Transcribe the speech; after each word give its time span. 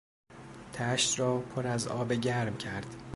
تشت 0.73 1.19
را 1.19 1.37
پر 1.39 1.67
از 1.67 1.87
آب 1.87 2.13
گرم 2.13 2.57
کرد. 2.57 2.95